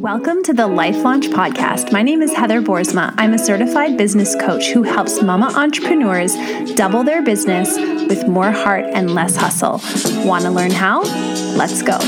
Welcome 0.00 0.42
to 0.44 0.54
the 0.54 0.66
Life 0.66 1.04
Launch 1.04 1.26
Podcast. 1.26 1.92
My 1.92 2.00
name 2.00 2.22
is 2.22 2.32
Heather 2.32 2.62
Boersma. 2.62 3.12
I'm 3.18 3.34
a 3.34 3.38
certified 3.38 3.98
business 3.98 4.34
coach 4.34 4.70
who 4.70 4.82
helps 4.82 5.20
mama 5.20 5.52
entrepreneurs 5.54 6.34
double 6.72 7.04
their 7.04 7.20
business 7.20 7.76
with 8.08 8.26
more 8.26 8.50
heart 8.50 8.86
and 8.94 9.14
less 9.14 9.36
hustle. 9.36 9.78
Want 10.26 10.44
to 10.44 10.50
learn 10.50 10.70
how? 10.70 11.02
Let's 11.54 11.82
go. 11.82 11.98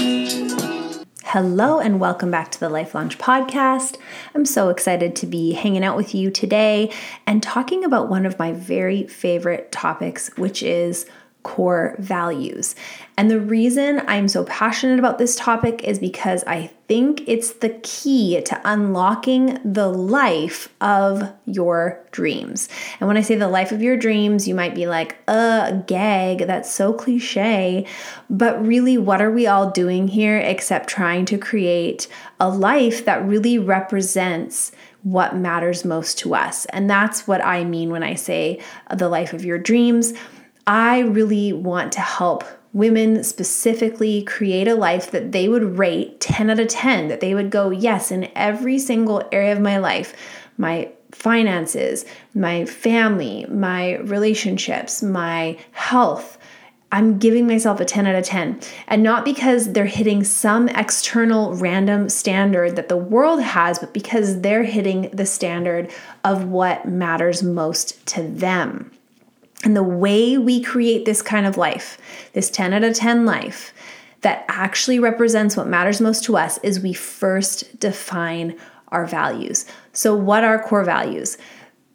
Hello, 1.25 1.81
and 1.81 2.01
welcome 2.01 2.31
back 2.31 2.51
to 2.53 2.61
the 2.61 2.71
Life 2.71 2.95
Launch 2.95 3.19
Podcast. 3.19 3.99
I'm 4.35 4.47
so 4.47 4.71
excited 4.71 5.15
to 5.17 5.27
be 5.27 5.53
hanging 5.53 5.85
out 5.85 5.99
with 5.99 6.15
you 6.15 6.31
today 6.31 6.91
and 7.27 7.43
talking 7.43 7.85
about 7.85 8.09
one 8.09 8.25
of 8.25 8.39
my 8.39 8.55
very 8.55 9.07
favorite 9.07 9.71
topics, 9.71 10.31
which 10.39 10.63
is 10.63 11.05
core 11.43 11.97
values. 11.99 12.75
And 13.17 13.31
the 13.31 13.41
reason 13.41 14.03
I'm 14.07 14.29
so 14.29 14.45
passionate 14.45 14.99
about 14.99 15.19
this 15.19 15.37
topic 15.37 15.83
is 15.85 15.99
because 15.99 16.45
I 16.47 16.71
think 16.89 17.23
it's 17.27 17.55
the 17.55 17.71
key 17.83 18.41
to 18.43 18.61
unlocking 18.65 19.59
the 19.65 19.89
life 19.89 20.69
of 20.81 21.33
your 21.47 22.05
dreams. 22.11 22.69
And 23.01 23.09
when 23.09 23.17
I 23.17 23.23
say 23.23 23.35
the 23.35 23.49
life 23.49 23.73
of 23.73 23.83
your 23.83 23.97
dreams, 23.97 24.47
you 24.47 24.55
might 24.55 24.75
be 24.75 24.87
like, 24.87 25.17
uh, 25.29 25.73
gag, 25.87 26.47
that's 26.47 26.73
so 26.73 26.93
cliche. 26.93 27.87
But 28.31 28.65
really, 28.65 28.99
what 28.99 29.21
are 29.21 29.31
we 29.31 29.47
all 29.47 29.71
doing 29.71 30.09
here 30.09 30.39
except 30.39 30.89
trying 30.89 31.25
to 31.27 31.39
create 31.39 32.09
a 32.41 32.49
life 32.49 33.05
that 33.05 33.25
really 33.27 33.59
represents 33.59 34.73
what 35.03 35.37
matters 35.37 35.85
most 35.85 36.19
to 36.21 36.35
us? 36.35 36.67
And 36.67 36.89
that's 36.89 37.27
what 37.27 37.45
I 37.45 37.65
mean 37.65 37.91
when 37.91 38.03
I 38.03 38.15
say 38.15 38.61
the 38.95 39.09
life 39.09 39.33
of 39.33 39.45
your 39.45 39.59
dreams. 39.59 40.15
I 40.67 41.01
really 41.01 41.53
want 41.53 41.93
to 41.93 42.01
help 42.01 42.45
women 42.73 43.23
specifically 43.23 44.23
create 44.23 44.67
a 44.67 44.75
life 44.75 45.11
that 45.11 45.33
they 45.33 45.49
would 45.49 45.79
rate 45.79 46.21
10 46.21 46.51
out 46.51 46.61
of 46.61 46.69
10, 46.69 47.09
that 47.09 47.21
they 47.21 47.35
would 47.35 47.51
go, 47.51 47.71
yes, 47.71 48.11
in 48.11 48.31
every 48.35 48.79
single 48.79 49.29
area 49.31 49.53
of 49.53 49.61
my 49.61 49.77
life, 49.77 50.15
my 50.57 50.91
finances, 51.11 52.05
my 52.35 52.65
family, 52.65 53.45
my 53.51 53.99
relationships, 53.99 55.03
my 55.03 55.59
health. 55.73 56.39
I'm 56.91 57.19
giving 57.19 57.47
myself 57.47 57.81
a 57.81 57.85
10 57.85 58.07
out 58.07 58.15
of 58.15 58.25
10. 58.25 58.61
And 58.87 59.03
not 59.03 59.25
because 59.25 59.73
they're 59.73 59.87
hitting 59.87 60.25
some 60.25 60.69
external 60.69 61.55
random 61.55 62.09
standard 62.09 62.77
that 62.77 62.89
the 62.89 62.97
world 62.97 63.43
has, 63.43 63.79
but 63.79 63.95
because 63.95 64.41
they're 64.41 64.65
hitting 64.65 65.11
the 65.11 65.27
standard 65.27 65.91
of 66.25 66.45
what 66.45 66.87
matters 66.87 67.43
most 67.43 68.05
to 68.07 68.23
them. 68.23 68.91
And 69.65 69.77
the 69.77 69.83
way 69.83 70.39
we 70.39 70.61
create 70.61 71.05
this 71.05 71.23
kind 71.23 71.47
of 71.47 71.57
life, 71.57 71.99
this 72.33 72.51
10 72.51 72.73
out 72.73 72.85
of 72.85 72.95
10 72.95 73.25
life, 73.25 73.73
that 74.23 74.45
actually 74.49 74.99
represents 74.99 75.57
what 75.57 75.67
matters 75.67 76.01
most 76.01 76.25
to 76.25 76.37
us 76.37 76.59
is 76.59 76.81
we 76.81 76.93
first 76.93 77.79
define 77.79 78.57
our 78.89 79.07
values. 79.07 79.65
So, 79.93 80.15
what 80.15 80.45
are 80.45 80.63
core 80.63 80.85
values? 80.85 81.39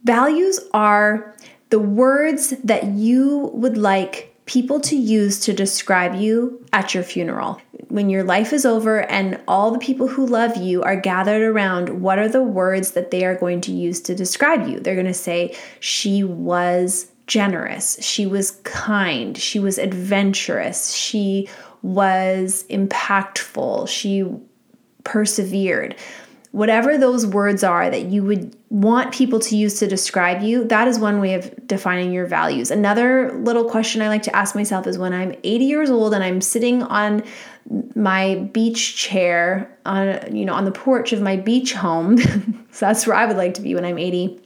Values 0.03 0.59
are 0.73 1.35
the 1.69 1.79
words 1.79 2.51
that 2.63 2.85
you 2.85 3.51
would 3.53 3.77
like 3.77 4.33
people 4.45 4.79
to 4.79 4.95
use 4.95 5.39
to 5.41 5.53
describe 5.53 6.15
you 6.15 6.65
at 6.71 6.93
your 6.93 7.03
funeral. 7.03 7.61
When 7.89 8.09
your 8.09 8.23
life 8.23 8.53
is 8.53 8.65
over 8.65 9.01
and 9.11 9.39
all 9.47 9.71
the 9.71 9.79
people 9.79 10.07
who 10.07 10.25
love 10.25 10.55
you 10.55 10.81
are 10.83 10.95
gathered 10.95 11.41
around, 11.41 12.01
what 12.01 12.17
are 12.17 12.29
the 12.29 12.43
words 12.43 12.91
that 12.91 13.11
they 13.11 13.25
are 13.25 13.35
going 13.35 13.61
to 13.61 13.73
use 13.73 13.99
to 14.01 14.15
describe 14.15 14.67
you? 14.67 14.79
They're 14.79 14.95
going 14.95 15.05
to 15.05 15.13
say, 15.13 15.55
She 15.79 16.23
was 16.23 17.11
generous, 17.27 17.97
she 18.01 18.25
was 18.25 18.51
kind, 18.63 19.37
she 19.37 19.59
was 19.59 19.77
adventurous, 19.77 20.93
she 20.93 21.49
was 21.81 22.65
impactful, 22.69 23.87
she 23.87 24.25
persevered. 25.03 25.95
Whatever 26.51 26.97
those 26.97 27.27
words 27.27 27.63
are 27.63 27.89
that 27.89 28.05
you 28.05 28.23
would 28.23 28.55
want 28.69 29.13
people 29.13 29.39
to 29.39 29.55
use 29.55 29.77
to 29.79 29.87
describe 29.87 30.41
you, 30.41 30.63
that 30.65 30.87
is 30.87 30.97
one 30.97 31.19
way 31.19 31.35
of 31.35 31.67
defining 31.67 32.11
your 32.11 32.25
values. 32.25 32.71
Another 32.71 33.31
little 33.33 33.69
question 33.69 34.01
I 34.01 34.07
like 34.07 34.23
to 34.23 34.35
ask 34.35 34.55
myself 34.55 34.87
is 34.87 34.97
when 34.97 35.13
I'm 35.13 35.35
80 35.43 35.65
years 35.65 35.89
old 35.91 36.13
and 36.13 36.23
I'm 36.23 36.41
sitting 36.41 36.81
on 36.83 37.23
my 37.95 38.35
beach 38.53 38.95
chair 38.95 39.77
on 39.85 40.35
you 40.35 40.45
know 40.45 40.53
on 40.53 40.63
the 40.65 40.71
porch 40.71 41.11
of 41.11 41.21
my 41.21 41.35
beach 41.35 41.73
home 41.73 42.17
so 42.71 42.85
that's 42.85 43.05
where 43.05 43.15
i 43.15 43.25
would 43.25 43.35
like 43.35 43.53
to 43.53 43.61
be 43.61 43.75
when 43.75 43.83
i'm 43.83 43.97
80 43.97 44.39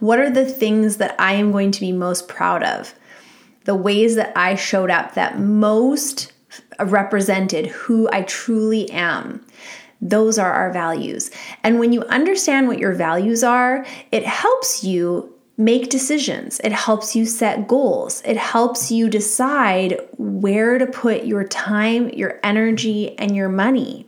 what 0.00 0.18
are 0.18 0.30
the 0.30 0.46
things 0.46 0.96
that 0.98 1.14
I 1.18 1.34
am 1.34 1.52
going 1.52 1.70
to 1.72 1.80
be 1.80 1.92
most 1.92 2.28
proud 2.28 2.62
of? 2.62 2.94
The 3.64 3.74
ways 3.74 4.16
that 4.16 4.32
I 4.36 4.54
showed 4.54 4.90
up 4.90 5.14
that 5.14 5.38
most 5.38 6.32
represented 6.80 7.66
who 7.66 8.08
I 8.12 8.22
truly 8.22 8.90
am. 8.90 9.44
Those 10.00 10.38
are 10.38 10.52
our 10.52 10.72
values. 10.72 11.30
And 11.62 11.78
when 11.78 11.92
you 11.92 12.02
understand 12.04 12.66
what 12.66 12.80
your 12.80 12.92
values 12.92 13.44
are, 13.44 13.86
it 14.10 14.26
helps 14.26 14.82
you 14.82 15.32
make 15.56 15.90
decisions. 15.90 16.60
It 16.64 16.72
helps 16.72 17.14
you 17.14 17.24
set 17.24 17.68
goals. 17.68 18.22
It 18.24 18.36
helps 18.36 18.90
you 18.90 19.08
decide 19.08 20.00
where 20.16 20.78
to 20.78 20.86
put 20.86 21.24
your 21.24 21.44
time, 21.44 22.08
your 22.10 22.40
energy, 22.42 23.16
and 23.18 23.36
your 23.36 23.48
money. 23.48 24.06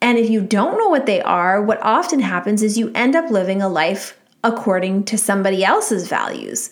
And 0.00 0.18
if 0.18 0.30
you 0.30 0.40
don't 0.40 0.78
know 0.78 0.88
what 0.88 1.06
they 1.06 1.20
are, 1.20 1.62
what 1.62 1.82
often 1.82 2.20
happens 2.20 2.62
is 2.62 2.78
you 2.78 2.90
end 2.94 3.14
up 3.14 3.30
living 3.30 3.60
a 3.60 3.68
life 3.68 4.18
according 4.44 5.04
to 5.04 5.18
somebody 5.18 5.64
else's 5.64 6.08
values. 6.08 6.70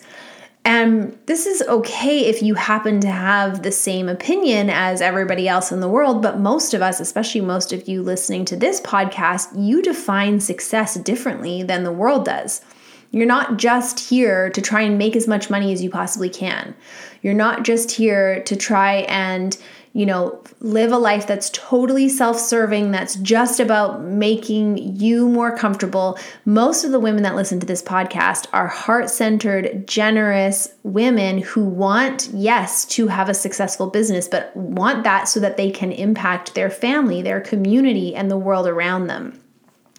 And 0.63 1.17
this 1.25 1.47
is 1.47 1.63
okay 1.63 2.25
if 2.25 2.43
you 2.43 2.53
happen 2.53 3.01
to 3.01 3.09
have 3.09 3.63
the 3.63 3.71
same 3.71 4.07
opinion 4.07 4.69
as 4.69 5.01
everybody 5.01 5.47
else 5.47 5.71
in 5.71 5.79
the 5.79 5.89
world, 5.89 6.21
but 6.21 6.39
most 6.39 6.75
of 6.75 6.83
us, 6.83 6.99
especially 6.99 7.41
most 7.41 7.73
of 7.73 7.87
you 7.87 8.03
listening 8.03 8.45
to 8.45 8.55
this 8.55 8.79
podcast, 8.81 9.47
you 9.55 9.81
define 9.81 10.39
success 10.39 10.95
differently 10.95 11.63
than 11.63 11.83
the 11.83 11.91
world 11.91 12.25
does. 12.25 12.61
You're 13.09 13.25
not 13.25 13.57
just 13.57 13.99
here 13.99 14.51
to 14.51 14.61
try 14.61 14.81
and 14.81 14.97
make 14.97 15.15
as 15.15 15.27
much 15.27 15.49
money 15.49 15.73
as 15.73 15.83
you 15.83 15.89
possibly 15.89 16.29
can. 16.29 16.75
You're 17.23 17.33
not 17.33 17.63
just 17.63 17.91
here 17.91 18.43
to 18.43 18.55
try 18.55 18.97
and 19.09 19.57
you 19.93 20.05
know, 20.05 20.41
live 20.61 20.91
a 20.91 20.97
life 20.97 21.27
that's 21.27 21.49
totally 21.49 22.07
self 22.07 22.39
serving, 22.39 22.91
that's 22.91 23.15
just 23.15 23.59
about 23.59 24.01
making 24.01 24.77
you 24.95 25.27
more 25.27 25.55
comfortable. 25.55 26.17
Most 26.45 26.83
of 26.83 26.91
the 26.91 26.99
women 26.99 27.23
that 27.23 27.35
listen 27.35 27.59
to 27.59 27.65
this 27.65 27.83
podcast 27.83 28.47
are 28.53 28.67
heart 28.67 29.09
centered, 29.09 29.85
generous 29.87 30.73
women 30.83 31.39
who 31.39 31.65
want, 31.65 32.29
yes, 32.33 32.85
to 32.85 33.07
have 33.07 33.27
a 33.27 33.33
successful 33.33 33.87
business, 33.87 34.27
but 34.27 34.55
want 34.55 35.03
that 35.03 35.27
so 35.27 35.39
that 35.41 35.57
they 35.57 35.69
can 35.69 35.91
impact 35.91 36.55
their 36.55 36.69
family, 36.69 37.21
their 37.21 37.41
community, 37.41 38.15
and 38.15 38.31
the 38.31 38.37
world 38.37 38.67
around 38.67 39.07
them. 39.07 39.40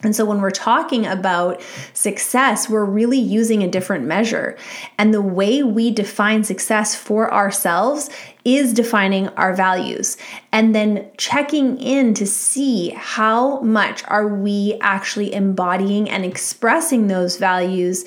And 0.02 0.16
so 0.16 0.24
when 0.24 0.40
we're 0.40 0.50
talking 0.50 1.06
about 1.06 1.62
success, 1.92 2.68
we're 2.68 2.84
really 2.84 3.18
using 3.18 3.62
a 3.62 3.68
different 3.68 4.04
measure. 4.04 4.56
And 4.98 5.14
the 5.14 5.22
way 5.22 5.62
we 5.62 5.90
define 5.90 6.44
success 6.44 6.94
for 6.96 7.32
ourselves 7.32 8.10
is 8.44 8.72
defining 8.72 9.28
our 9.30 9.54
values 9.54 10.16
and 10.50 10.74
then 10.74 11.08
checking 11.16 11.78
in 11.78 12.14
to 12.14 12.26
see 12.26 12.90
how 12.90 13.60
much 13.60 14.02
are 14.08 14.26
we 14.26 14.76
actually 14.80 15.32
embodying 15.32 16.10
and 16.10 16.24
expressing 16.24 17.06
those 17.06 17.36
values 17.36 18.04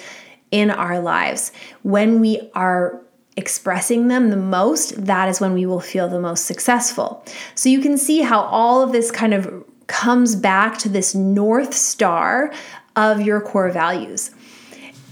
in 0.52 0.70
our 0.70 1.00
lives. 1.00 1.52
When 1.84 2.20
we 2.20 2.50
are 2.54 3.02
expressing 3.38 4.08
them 4.08 4.30
the 4.30 4.38
most, 4.38 5.06
that 5.06 5.28
is 5.28 5.42
when 5.42 5.54
we 5.54 5.66
will 5.66 5.82
feel 5.82 6.08
the 6.08 6.20
most 6.20 6.46
successful. 6.46 7.24
So 7.56 7.70
you 7.70 7.82
can 7.82 7.98
see 7.98 8.22
how 8.22 8.42
all 8.42 8.82
of 8.82 8.92
this 8.92 9.12
kind 9.12 9.34
of 9.34 9.64
comes 9.88 10.36
back 10.36 10.78
to 10.80 10.90
this 10.90 11.16
North 11.16 11.74
Star 11.74 12.52
of 12.96 13.22
your 13.22 13.42
core 13.42 13.70
values. 13.70 14.32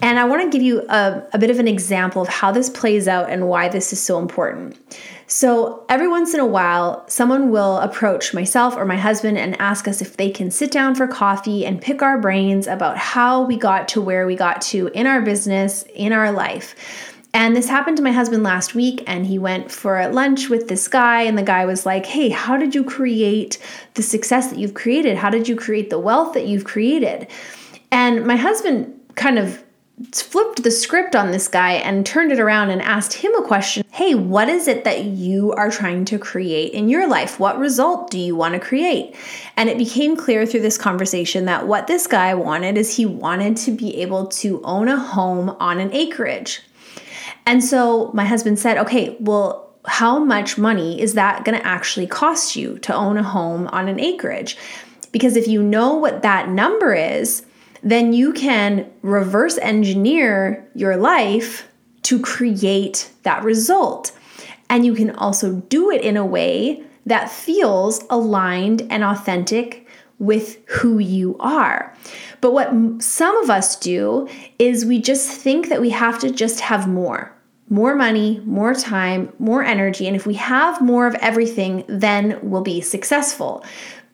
And 0.02 0.20
I 0.20 0.26
want 0.26 0.42
to 0.42 0.50
give 0.50 0.62
you 0.62 0.82
a, 0.90 1.24
a, 1.32 1.38
bit 1.38 1.50
of 1.50 1.60
an 1.60 1.68
example 1.68 2.22
of 2.22 2.28
how 2.28 2.52
this 2.52 2.70
plays 2.70 3.08
out 3.08 3.30
and 3.30 3.48
why 3.48 3.70
this 3.70 3.94
is 3.94 4.02
so 4.02 4.20
important. 4.20 4.78
So, 5.28 5.86
every 5.88 6.10
once 6.10 6.34
in 6.34 6.42
a 6.42 6.46
while, 6.46 7.08
someone 7.08 7.52
will 7.52 7.78
approach 7.78 8.34
myself 8.34 8.76
or 8.76 8.84
my 8.84 8.98
husband 8.98 9.38
and 9.38 9.60
ask 9.62 9.88
us 9.88 10.02
if 10.02 10.18
they 10.18 10.30
can 10.30 10.52
sit 10.52 10.72
down 10.72 10.96
for 10.96 11.08
coffee 11.08 11.66
and 11.66 11.82
pick 11.82 12.02
our 12.02 12.18
brains 12.18 12.68
about 12.68 12.98
how 12.98 13.44
we 13.44 13.56
got 13.56 13.88
to 13.90 14.02
where 14.02 14.28
we 14.28 14.36
got 14.36 14.62
to 14.64 14.88
in 14.88 15.08
our 15.08 15.22
business, 15.22 15.86
in 15.96 16.12
our 16.12 16.34
life. 16.34 17.13
And 17.34 17.56
this 17.56 17.68
happened 17.68 17.98
to 17.98 18.04
my 18.04 18.12
husband 18.12 18.44
last 18.44 18.76
week, 18.76 19.04
and 19.08 19.26
he 19.26 19.40
went 19.40 19.72
for 19.72 20.08
lunch 20.10 20.50
with 20.50 20.68
this 20.68 20.88
guy, 20.88 21.24
and 21.24 21.38
the 21.38 21.44
guy 21.44 21.66
was 21.66 21.86
like, 21.86 22.06
Hey, 22.06 22.30
how 22.30 22.58
did 22.58 22.76
you 22.76 22.84
create 22.84 23.58
the 23.96 24.04
success 24.04 24.50
that 24.50 24.60
you've 24.60 24.76
created? 24.76 25.18
How 25.18 25.30
did 25.30 25.48
you 25.48 25.56
create 25.56 25.90
the 25.90 26.00
wealth 26.00 26.34
that 26.34 26.46
you've 26.46 26.64
created? 26.64 27.28
And 27.92 28.26
my 28.26 28.36
husband 28.36 29.00
kind 29.16 29.40
of 29.40 29.64
flipped 30.12 30.64
the 30.64 30.72
script 30.72 31.16
on 31.16 31.32
this 31.32 31.48
guy 31.48 31.74
and 31.74 32.06
turned 32.06 32.32
it 32.32 32.40
around 32.40 32.72
and 32.72 32.82
asked 32.82 33.14
him 33.14 33.34
a 33.36 33.46
question 33.46 33.84
Hey, 33.92 34.16
what 34.16 34.50
is 34.50 34.68
it 34.68 34.84
that 34.84 35.06
you 35.06 35.54
are 35.54 35.70
trying 35.70 36.06
to 36.06 36.18
create 36.18 36.74
in 36.74 36.90
your 36.90 37.08
life? 37.08 37.40
What 37.40 37.60
result 37.60 38.10
do 38.10 38.18
you 38.18 38.36
want 38.36 38.54
to 38.56 38.60
create? 38.60 39.16
And 39.56 39.70
it 39.70 39.78
became 39.78 40.16
clear 40.16 40.46
through 40.46 40.62
this 40.62 40.78
conversation 40.78 41.46
that 41.46 41.68
what 41.68 41.88
this 41.88 42.08
guy 42.08 42.34
wanted 42.34 42.78
is 42.78 42.96
he 42.96 43.06
wanted 43.06 43.58
to 43.58 43.72
be 43.72 44.02
able 44.02 44.28
to 44.28 44.62
own 44.64 44.88
a 44.88 44.98
home 44.98 45.56
on 45.60 45.80
an 45.80 45.94
acreage. 45.94 46.62
And 47.46 47.64
so 47.64 48.12
my 48.14 48.26
husband 48.26 48.60
said, 48.60 48.78
okay, 48.78 49.18
well, 49.20 49.70
how 49.86 50.18
much 50.18 50.58
money 50.58 51.02
is 51.02 51.14
that 51.14 51.44
going 51.44 51.60
to 51.60 51.68
actually 51.68 52.08
cost 52.08 52.56
you 52.56 52.80
to 52.80 52.96
own 52.96 53.18
a 53.18 53.24
home 53.24 53.68
on 53.68 53.88
an 53.88 54.00
acreage? 54.00 54.58
Because 55.12 55.36
if 55.36 55.48
you 55.48 55.62
know 55.62 55.96
what 55.96 56.22
that 56.22 56.50
number 56.50 56.94
is, 56.94 57.46
then 57.84 58.14
you 58.14 58.32
can 58.32 58.90
reverse 59.02 59.58
engineer 59.58 60.68
your 60.74 60.96
life 60.96 61.68
to 62.04 62.20
create 62.20 63.12
that 63.24 63.44
result. 63.44 64.12
And 64.70 64.86
you 64.86 64.94
can 64.94 65.12
also 65.12 65.56
do 65.70 65.92
it 65.92 66.02
in 66.02 66.16
a 66.16 66.26
way 66.26 66.84
that 67.06 67.30
feels 67.30 68.04
aligned 68.10 68.88
and 68.90 69.04
authentic 69.04 69.86
with 70.20 70.66
who 70.70 71.00
you 71.00 71.36
are. 71.40 71.96
But 72.40 72.54
what 72.54 73.02
some 73.02 73.36
of 73.38 73.50
us 73.50 73.76
do 73.78 74.30
is 74.58 74.86
we 74.86 75.02
just 75.02 75.30
think 75.30 75.68
that 75.70 75.82
we 75.82 75.90
have 75.90 76.20
to 76.20 76.32
just 76.32 76.62
have 76.62 76.88
more 76.88 77.33
more 77.70 77.96
money, 77.96 78.42
more 78.46 78.74
time, 78.74 79.32
more 79.40 79.64
energy. 79.64 80.08
And 80.08 80.16
if 80.16 80.26
we 80.26 80.36
have 80.36 80.82
more 80.82 81.08
of 81.08 81.16
everything, 81.16 81.84
then 81.88 82.40
we'll 82.42 82.62
be 82.62 82.82
successful. 82.82 83.66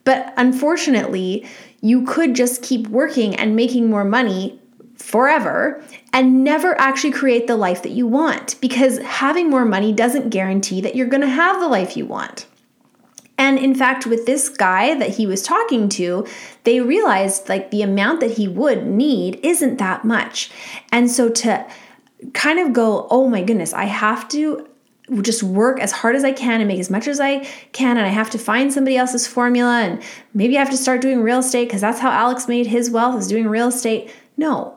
But 0.04 0.34
unfortunately, 0.38 1.46
you 1.82 2.06
could 2.06 2.36
just 2.36 2.62
keep 2.62 2.88
working 2.88 3.36
and 3.36 3.56
making 3.56 3.90
more 3.90 4.06
money 4.06 4.60
forever 4.96 5.84
and 6.14 6.44
never 6.44 6.80
actually 6.80 7.12
create 7.12 7.48
the 7.48 7.56
life 7.56 7.84
that 7.84 7.92
you 7.92 8.06
want 8.06 8.60
because 8.62 9.00
having 9.00 9.50
more 9.50 9.66
money 9.66 9.94
doesn't 9.94 10.30
guarantee 10.30 10.82
that 10.82 10.96
you're 10.96 11.08
going 11.08 11.22
to 11.22 11.28
have 11.28 11.60
the 11.60 11.68
life 11.68 11.96
you 11.96 12.06
want. 12.06 12.46
And 13.38 13.58
in 13.58 13.74
fact, 13.74 14.06
with 14.06 14.26
this 14.26 14.50
guy 14.50 14.96
that 14.96 15.12
he 15.12 15.26
was 15.26 15.42
talking 15.42 15.88
to, 15.90 16.28
they 16.66 16.82
realized 16.82 17.48
like 17.48 17.72
the 17.72 17.82
amount 17.82 18.20
that 18.20 18.32
he 18.32 18.50
would 18.50 18.86
need 18.86 19.40
isn't 19.42 19.78
that 19.78 20.04
much. 20.04 20.52
And 20.92 21.10
so 21.10 21.30
to 21.30 21.66
kind 22.34 22.60
of 22.60 22.74
go, 22.74 23.08
oh 23.10 23.28
my 23.30 23.44
goodness, 23.44 23.74
I 23.74 23.86
have 23.86 24.28
to 24.30 24.68
just 25.22 25.42
work 25.42 25.80
as 25.80 25.92
hard 25.92 26.16
as 26.16 26.24
I 26.24 26.32
can 26.32 26.62
and 26.62 26.68
make 26.68 26.80
as 26.80 26.90
much 26.90 27.08
as 27.08 27.20
I 27.20 27.40
can. 27.72 27.98
And 27.98 28.06
I 28.06 28.10
have 28.10 28.30
to 28.32 28.38
find 28.38 28.72
somebody 28.72 28.98
else's 28.98 29.28
formula. 29.28 29.82
And 29.82 30.04
maybe 30.34 30.58
I 30.58 30.60
have 30.60 30.70
to 30.70 30.78
start 30.78 31.02
doing 31.02 31.22
real 31.22 31.40
estate 31.40 31.66
because 31.66 31.82
that's 31.82 32.00
how 32.00 32.12
Alex 32.12 32.48
made 32.48 32.68
his 32.68 32.90
wealth 32.90 33.20
is 33.20 33.28
doing 33.28 33.48
real 33.48 33.70
estate. 33.70 34.14
No. 34.38 34.76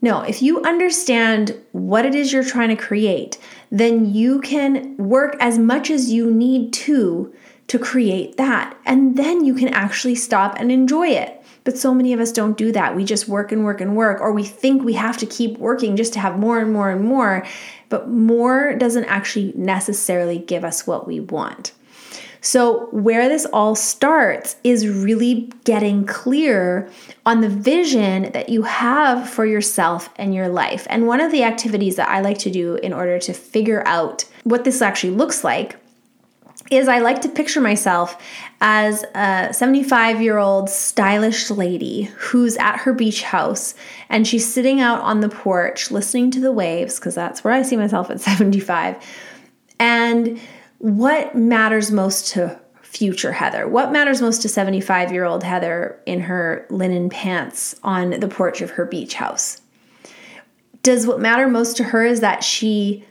No, 0.00 0.22
if 0.22 0.42
you 0.42 0.62
understand 0.62 1.56
what 1.70 2.04
it 2.04 2.14
is 2.14 2.32
you're 2.32 2.42
trying 2.42 2.70
to 2.70 2.76
create, 2.76 3.38
then 3.70 4.12
you 4.12 4.40
can 4.40 4.96
work 4.96 5.36
as 5.38 5.58
much 5.58 5.90
as 5.90 6.10
you 6.10 6.30
need 6.30 6.72
to 6.72 7.32
to 7.68 7.78
create 7.78 8.36
that. 8.36 8.76
And 8.84 9.16
then 9.16 9.44
you 9.44 9.54
can 9.54 9.68
actually 9.68 10.16
stop 10.16 10.56
and 10.58 10.72
enjoy 10.72 11.08
it. 11.08 11.41
But 11.64 11.78
so 11.78 11.94
many 11.94 12.12
of 12.12 12.20
us 12.20 12.32
don't 12.32 12.56
do 12.56 12.72
that. 12.72 12.96
We 12.96 13.04
just 13.04 13.28
work 13.28 13.52
and 13.52 13.64
work 13.64 13.80
and 13.80 13.96
work, 13.96 14.20
or 14.20 14.32
we 14.32 14.44
think 14.44 14.82
we 14.82 14.94
have 14.94 15.16
to 15.18 15.26
keep 15.26 15.58
working 15.58 15.96
just 15.96 16.12
to 16.14 16.20
have 16.20 16.38
more 16.38 16.58
and 16.58 16.72
more 16.72 16.90
and 16.90 17.04
more. 17.04 17.46
But 17.88 18.08
more 18.08 18.74
doesn't 18.74 19.04
actually 19.04 19.52
necessarily 19.54 20.38
give 20.38 20.64
us 20.64 20.86
what 20.86 21.06
we 21.06 21.20
want. 21.20 21.72
So, 22.44 22.86
where 22.86 23.28
this 23.28 23.46
all 23.46 23.76
starts 23.76 24.56
is 24.64 24.88
really 24.88 25.52
getting 25.62 26.04
clear 26.04 26.90
on 27.24 27.40
the 27.40 27.48
vision 27.48 28.32
that 28.32 28.48
you 28.48 28.62
have 28.64 29.30
for 29.30 29.46
yourself 29.46 30.10
and 30.16 30.34
your 30.34 30.48
life. 30.48 30.84
And 30.90 31.06
one 31.06 31.20
of 31.20 31.30
the 31.30 31.44
activities 31.44 31.94
that 31.96 32.08
I 32.08 32.20
like 32.20 32.38
to 32.38 32.50
do 32.50 32.74
in 32.76 32.92
order 32.92 33.20
to 33.20 33.32
figure 33.32 33.86
out 33.86 34.24
what 34.42 34.64
this 34.64 34.82
actually 34.82 35.14
looks 35.14 35.44
like 35.44 35.76
is 36.72 36.88
I 36.88 36.98
like 37.00 37.20
to 37.22 37.28
picture 37.28 37.60
myself 37.60 38.16
as 38.60 39.04
a 39.14 39.52
75 39.52 40.22
year 40.22 40.38
old 40.38 40.70
stylish 40.70 41.50
lady 41.50 42.04
who's 42.16 42.56
at 42.56 42.78
her 42.78 42.92
beach 42.92 43.22
house 43.22 43.74
and 44.08 44.26
she's 44.26 44.50
sitting 44.50 44.80
out 44.80 45.00
on 45.02 45.20
the 45.20 45.28
porch 45.28 45.90
listening 45.90 46.30
to 46.32 46.40
the 46.40 46.52
waves, 46.52 46.98
because 46.98 47.14
that's 47.14 47.44
where 47.44 47.52
I 47.52 47.62
see 47.62 47.76
myself 47.76 48.10
at 48.10 48.20
75. 48.22 48.96
And 49.78 50.40
what 50.78 51.34
matters 51.34 51.90
most 51.90 52.28
to 52.32 52.58
future 52.82 53.32
Heather? 53.32 53.66
What 53.66 53.90
matters 53.90 54.20
most 54.20 54.42
to 54.42 54.48
75 54.48 55.12
year 55.12 55.24
old 55.24 55.42
Heather 55.42 56.00
in 56.06 56.20
her 56.20 56.66
linen 56.70 57.08
pants 57.08 57.74
on 57.82 58.10
the 58.10 58.28
porch 58.28 58.60
of 58.60 58.70
her 58.70 58.84
beach 58.84 59.14
house? 59.14 59.60
Does 60.82 61.06
what 61.06 61.20
matter 61.20 61.48
most 61.48 61.76
to 61.76 61.84
her 61.84 62.04
is 62.04 62.20
that 62.20 62.44
she 62.44 63.04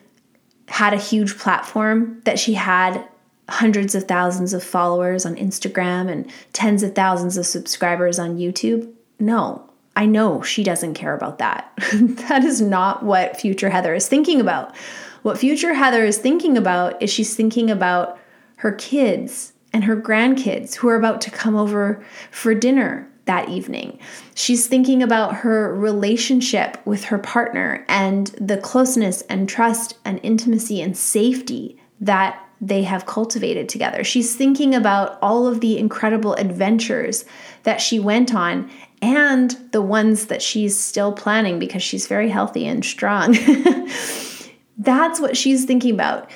had 0.68 0.94
a 0.94 0.98
huge 0.98 1.38
platform, 1.38 2.22
that 2.26 2.40
she 2.40 2.54
had 2.54 3.06
hundreds 3.52 3.96
of 3.96 4.08
thousands 4.08 4.54
of 4.54 4.64
followers 4.64 5.26
on 5.26 5.36
Instagram 5.36 6.10
and 6.10 6.32
tens 6.54 6.84
of 6.84 6.96
thousands 6.96 7.38
of 7.38 7.46
subscribers 7.46 8.18
on 8.18 8.38
YouTube. 8.38 8.92
No, 9.20 9.70
I 9.96 10.06
know 10.06 10.42
she 10.42 10.64
doesn't 10.64 10.94
care 10.94 11.14
about 11.14 11.38
that. 11.40 11.72
that 11.94 12.44
is 12.44 12.62
not 12.62 13.04
what 13.04 13.40
future 13.40 13.70
Heather 13.70 13.94
is 13.94 14.08
thinking 14.08 14.40
about. 14.40 14.76
What 15.22 15.38
future 15.38 15.74
Heather 15.74 16.06
is 16.06 16.18
thinking 16.18 16.58
about 16.58 17.02
is 17.02 17.10
she's 17.10 17.36
thinking 17.36 17.70
about 17.70 18.18
her 18.58 18.72
kids 18.72 19.54
and 19.74 19.84
her 19.84 19.96
grandkids 19.96 20.76
who 20.76 20.88
are 20.88 20.96
about 20.96 21.22
to 21.22 21.32
come 21.32 21.56
over 21.56 22.04
for 22.32 22.56
dinner 22.56 23.08
that 23.26 23.50
evening. 23.50 24.00
She's 24.34 24.68
thinking 24.68 25.04
about 25.04 25.38
her 25.38 25.76
relationship 25.76 26.78
with 26.86 27.06
her 27.06 27.20
partner 27.20 27.86
and 27.88 28.28
the 28.40 28.58
closeness 28.58 29.22
and 29.24 29.48
trust 29.48 29.98
and 30.04 30.20
intimacy 30.24 30.82
and 30.82 30.98
safety 30.98 31.80
that 32.00 32.44
they 32.62 32.84
have 32.84 33.08
cultivated 33.08 33.68
together. 33.68 34.04
She's 34.04 34.36
thinking 34.36 34.76
about 34.76 35.18
all 35.22 35.48
of 35.48 35.60
the 35.60 35.80
incredible 35.80 36.36
adventures 36.36 37.26
that 37.64 37.82
she 37.82 38.00
went 38.00 38.36
on 38.36 38.70
and 39.02 39.52
the 39.72 39.82
ones 39.82 40.28
that 40.28 40.44
she's 40.44 40.80
still 40.80 41.12
planning 41.12 41.58
because 41.58 41.82
she's 41.82 42.06
very 42.06 42.30
healthy 42.30 42.68
and 42.68 42.86
strong. 42.86 43.36
That's 44.78 45.20
what 45.20 45.36
she's 45.36 45.66
thinking 45.66 45.96
about. 45.96 46.30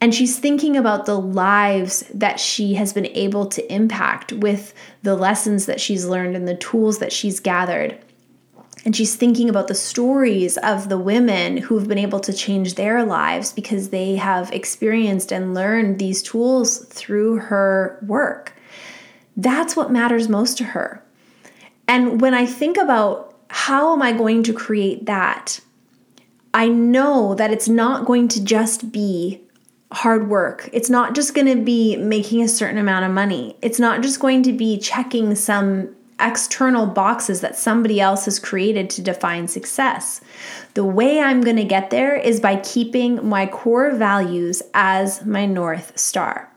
And 0.00 0.14
she's 0.14 0.38
thinking 0.38 0.76
about 0.76 1.06
the 1.06 1.18
lives 1.18 2.04
that 2.12 2.38
she 2.38 2.74
has 2.74 2.92
been 2.92 3.06
able 3.06 3.46
to 3.46 3.72
impact 3.72 4.32
with 4.32 4.74
the 5.02 5.16
lessons 5.16 5.66
that 5.66 5.80
she's 5.80 6.06
learned 6.06 6.36
and 6.36 6.46
the 6.46 6.56
tools 6.56 6.98
that 6.98 7.12
she's 7.12 7.40
gathered. 7.40 7.98
And 8.88 8.96
she's 8.96 9.16
thinking 9.16 9.50
about 9.50 9.68
the 9.68 9.74
stories 9.74 10.56
of 10.56 10.88
the 10.88 10.96
women 10.96 11.58
who've 11.58 11.86
been 11.86 11.98
able 11.98 12.20
to 12.20 12.32
change 12.32 12.72
their 12.72 13.04
lives 13.04 13.52
because 13.52 13.90
they 13.90 14.16
have 14.16 14.50
experienced 14.50 15.30
and 15.30 15.52
learned 15.52 15.98
these 15.98 16.22
tools 16.22 16.86
through 16.86 17.36
her 17.36 18.02
work. 18.06 18.54
That's 19.36 19.76
what 19.76 19.92
matters 19.92 20.30
most 20.30 20.56
to 20.56 20.64
her. 20.64 21.04
And 21.86 22.22
when 22.22 22.32
I 22.32 22.46
think 22.46 22.78
about 22.78 23.36
how 23.50 23.92
am 23.92 24.00
I 24.00 24.12
going 24.12 24.42
to 24.44 24.54
create 24.54 25.04
that, 25.04 25.60
I 26.54 26.68
know 26.68 27.34
that 27.34 27.50
it's 27.50 27.68
not 27.68 28.06
going 28.06 28.28
to 28.28 28.42
just 28.42 28.90
be 28.90 29.42
hard 29.92 30.30
work. 30.30 30.70
It's 30.72 30.88
not 30.88 31.14
just 31.14 31.34
going 31.34 31.46
to 31.54 31.62
be 31.62 31.98
making 31.98 32.40
a 32.40 32.48
certain 32.48 32.78
amount 32.78 33.04
of 33.04 33.10
money. 33.10 33.54
It's 33.60 33.78
not 33.78 34.00
just 34.00 34.18
going 34.18 34.44
to 34.44 34.52
be 34.54 34.78
checking 34.78 35.34
some 35.34 35.94
external 36.20 36.86
boxes 36.86 37.40
that 37.40 37.56
somebody 37.56 38.00
else 38.00 38.24
has 38.24 38.38
created 38.38 38.90
to 38.90 39.02
define 39.02 39.48
success. 39.48 40.20
The 40.74 40.84
way 40.84 41.20
I'm 41.20 41.40
going 41.40 41.56
to 41.56 41.64
get 41.64 41.90
there 41.90 42.16
is 42.16 42.40
by 42.40 42.56
keeping 42.56 43.26
my 43.26 43.46
core 43.46 43.92
values 43.92 44.62
as 44.74 45.24
my 45.24 45.46
North 45.46 45.98
Star. 45.98 46.52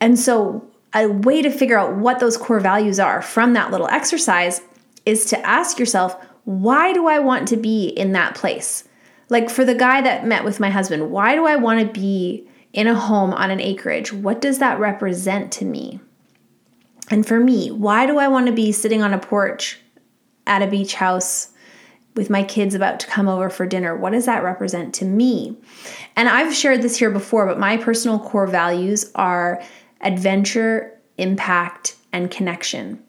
And 0.00 0.18
so, 0.18 0.66
a 0.94 1.06
way 1.08 1.42
to 1.42 1.50
figure 1.50 1.78
out 1.78 1.96
what 1.96 2.20
those 2.20 2.36
core 2.36 2.60
values 2.60 2.98
are 2.98 3.20
from 3.20 3.52
that 3.52 3.70
little 3.70 3.88
exercise 3.88 4.62
is 5.04 5.26
to 5.26 5.46
ask 5.46 5.78
yourself, 5.78 6.16
why 6.44 6.92
do 6.92 7.06
I 7.06 7.18
want 7.18 7.48
to 7.48 7.56
be 7.56 7.88
in 7.88 8.12
that 8.12 8.34
place? 8.34 8.84
Like 9.28 9.50
for 9.50 9.64
the 9.64 9.74
guy 9.74 10.00
that 10.00 10.26
met 10.26 10.44
with 10.44 10.60
my 10.60 10.70
husband, 10.70 11.10
why 11.10 11.34
do 11.34 11.44
I 11.44 11.56
want 11.56 11.80
to 11.80 12.00
be 12.00 12.48
in 12.72 12.86
a 12.86 12.94
home 12.94 13.32
on 13.32 13.50
an 13.50 13.60
acreage? 13.60 14.12
What 14.12 14.40
does 14.40 14.58
that 14.58 14.78
represent 14.78 15.52
to 15.54 15.64
me? 15.64 16.00
And 17.10 17.26
for 17.26 17.38
me, 17.38 17.70
why 17.70 18.06
do 18.06 18.18
I 18.18 18.28
want 18.28 18.46
to 18.46 18.52
be 18.52 18.72
sitting 18.72 19.02
on 19.02 19.14
a 19.14 19.18
porch 19.18 19.78
at 20.46 20.62
a 20.62 20.66
beach 20.66 20.94
house 20.94 21.52
with 22.14 22.30
my 22.30 22.42
kids 22.42 22.74
about 22.74 22.98
to 23.00 23.06
come 23.06 23.28
over 23.28 23.50
for 23.50 23.66
dinner? 23.66 23.96
What 23.96 24.12
does 24.12 24.26
that 24.26 24.42
represent 24.42 24.94
to 24.96 25.04
me? 25.04 25.56
And 26.16 26.28
I've 26.28 26.54
shared 26.54 26.82
this 26.82 26.96
here 26.96 27.10
before, 27.10 27.46
but 27.46 27.58
my 27.58 27.76
personal 27.76 28.18
core 28.18 28.46
values 28.46 29.10
are 29.14 29.62
adventure, 30.00 30.98
impact, 31.18 31.96
and 32.12 32.30
connection. 32.30 33.02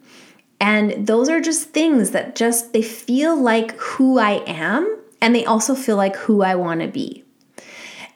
And 0.59 1.07
those 1.07 1.29
are 1.29 1.39
just 1.39 1.69
things 1.69 2.11
that 2.11 2.35
just 2.35 2.73
they 2.73 2.81
feel 2.81 3.35
like 3.35 3.71
who 3.77 4.17
I 4.19 4.43
am 4.47 4.97
and 5.21 5.33
they 5.33 5.45
also 5.45 5.75
feel 5.75 5.97
like 5.97 6.15
who 6.15 6.41
I 6.41 6.55
want 6.55 6.81
to 6.81 6.87
be. 6.87 7.23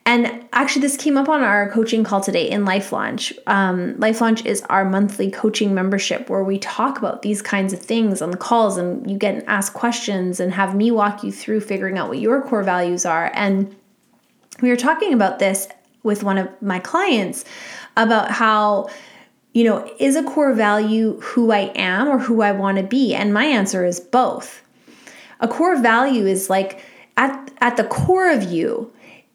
And 0.05 0.45
actually, 0.51 0.81
this 0.81 0.97
came 0.97 1.15
up 1.15 1.29
on 1.29 1.43
our 1.43 1.69
coaching 1.69 2.03
call 2.03 2.21
today 2.21 2.49
in 2.49 2.65
Life 2.65 2.91
Launch. 2.91 3.33
Um, 3.45 3.99
Life 3.99 4.19
Launch 4.19 4.43
is 4.45 4.61
our 4.63 4.83
monthly 4.83 5.29
coaching 5.29 5.75
membership 5.75 6.27
where 6.27 6.43
we 6.43 6.57
talk 6.57 6.97
about 6.97 7.21
these 7.21 7.41
kinds 7.41 7.71
of 7.71 7.79
things 7.79 8.21
on 8.21 8.31
the 8.31 8.37
calls 8.37 8.77
and 8.77 9.09
you 9.09 9.17
get 9.17 9.43
asked 9.47 9.73
questions 9.73 10.39
and 10.39 10.53
have 10.53 10.75
me 10.75 10.89
walk 10.89 11.23
you 11.23 11.31
through 11.31 11.61
figuring 11.61 11.99
out 11.99 12.09
what 12.09 12.17
your 12.17 12.41
core 12.41 12.63
values 12.63 13.05
are. 13.05 13.31
And 13.35 13.75
we 14.61 14.69
were 14.69 14.75
talking 14.75 15.13
about 15.13 15.37
this 15.37 15.67
with 16.01 16.23
one 16.23 16.39
of 16.39 16.49
my 16.61 16.79
clients 16.79 17.45
about 17.95 18.31
how, 18.31 18.89
you 19.53 19.63
know, 19.63 19.87
is 19.99 20.15
a 20.15 20.23
core 20.23 20.53
value 20.53 21.19
who 21.21 21.51
I 21.51 21.71
am 21.75 22.07
or 22.07 22.17
who 22.17 22.41
I 22.41 22.53
want 22.53 22.77
to 22.77 22.83
be? 22.83 23.13
And 23.13 23.33
my 23.33 23.45
answer 23.45 23.85
is 23.85 23.99
both. 23.99 24.63
A 25.39 25.47
core 25.47 25.79
value 25.79 26.25
is 26.25 26.49
like 26.49 26.83
at, 27.17 27.51
at 27.59 27.77
the 27.77 27.83
core 27.83 28.31
of 28.31 28.43
you 28.43 28.91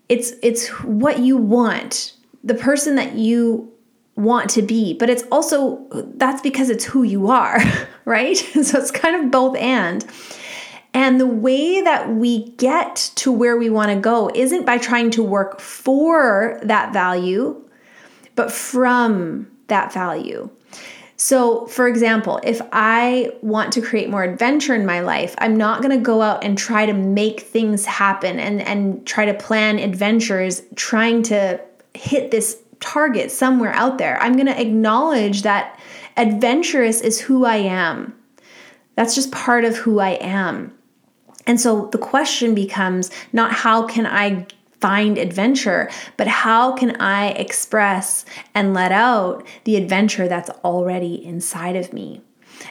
it's 0.09 0.33
it's 0.43 0.69
what 0.83 1.19
you 1.19 1.37
want 1.37 2.15
the 2.47 2.55
person 2.55 2.95
that 2.95 3.15
you 3.15 3.73
want 4.15 4.49
to 4.51 4.63
be, 4.63 4.95
but 4.95 5.11
it's 5.11 5.25
also 5.31 5.85
that's 6.15 6.41
because 6.41 6.71
it's 6.71 6.85
who 6.85 7.03
you 7.03 7.29
are, 7.29 7.61
right? 8.05 8.37
so 8.63 8.79
it's 8.79 8.91
kind 8.91 9.25
of 9.25 9.31
both 9.31 9.57
and. 9.57 10.07
And 10.95 11.21
the 11.21 11.27
way 11.27 11.83
that 11.83 12.09
we 12.09 12.53
get 12.53 13.13
to 13.17 13.31
where 13.31 13.59
we 13.59 13.69
want 13.69 13.91
to 13.91 14.01
go 14.01 14.31
isn't 14.35 14.65
by 14.65 14.79
trying 14.79 15.11
to 15.11 15.23
work 15.23 15.61
for 15.61 16.59
that 16.63 16.95
value, 16.95 17.63
but 18.35 18.51
from 18.51 19.49
that 19.67 19.93
value. 19.93 20.49
So, 21.17 21.67
for 21.67 21.89
example, 21.89 22.41
if 22.43 22.61
I 22.73 23.33
want 23.41 23.73
to 23.73 23.81
create 23.81 24.11
more 24.11 24.23
adventure 24.23 24.75
in 24.75 24.85
my 24.85 25.01
life, 25.01 25.35
I'm 25.39 25.57
not 25.57 25.81
going 25.81 25.97
to 25.97 26.03
go 26.03 26.21
out 26.21 26.45
and 26.45 26.59
try 26.59 26.85
to 26.85 26.93
make 26.93 27.41
things 27.41 27.87
happen 27.87 28.39
and, 28.39 28.61
and 28.61 29.07
try 29.07 29.25
to 29.25 29.33
plan 29.33 29.79
adventures 29.79 30.63
trying 30.75 31.23
to 31.25 31.59
hit 31.95 32.31
this 32.31 32.59
target 32.81 33.31
somewhere 33.31 33.73
out 33.73 33.97
there. 33.97 34.21
I'm 34.21 34.35
going 34.35 34.47
to 34.47 34.61
acknowledge 34.61 35.43
that 35.43 35.81
adventurous 36.19 37.01
is 37.01 37.19
who 37.19 37.47
I 37.47 37.57
am. 37.57 38.15
That's 38.95 39.15
just 39.15 39.33
part 39.33 39.65
of 39.65 39.77
who 39.77 40.01
I 40.01 40.19
am. 40.21 40.77
And 41.47 41.59
so 41.61 41.87
the 41.87 41.99
question 41.99 42.55
becomes 42.55 43.11
not 43.33 43.53
how 43.53 43.87
can 43.87 44.07
I 44.07 44.47
find 44.81 45.19
adventure, 45.19 45.91
but 46.17 46.27
how 46.27 46.73
can 46.73 46.97
I 47.01 47.31
express 47.31 48.25
and 48.55 48.75
let 48.75 48.93
out 48.93 49.47
the 49.65 49.77
adventure 49.77 50.29
that's 50.29 50.51
already 50.65 51.25
inside 51.25 51.77
of 51.77 51.93
me? 51.93 52.23